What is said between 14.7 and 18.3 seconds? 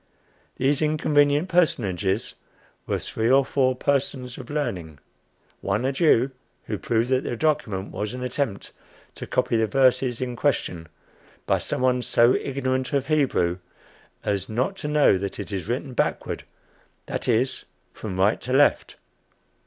to know that it is written backward, that is, from